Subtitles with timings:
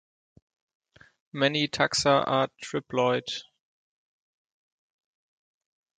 [1.31, 3.43] Many taxa are triploid.